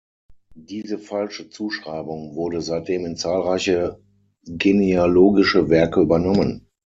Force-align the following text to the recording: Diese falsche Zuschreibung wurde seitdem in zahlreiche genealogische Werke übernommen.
Diese 0.55 0.97
falsche 0.97 1.51
Zuschreibung 1.51 2.33
wurde 2.33 2.63
seitdem 2.63 3.05
in 3.05 3.17
zahlreiche 3.17 3.99
genealogische 4.47 5.69
Werke 5.69 6.01
übernommen. 6.01 6.65